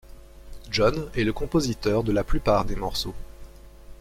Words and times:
John 0.71 1.11
est 1.13 1.23
le 1.23 1.31
compositeur 1.31 2.03
de 2.03 2.11
la 2.11 2.23
plupart 2.23 2.65
des 2.65 2.75
morceaux. 2.75 3.13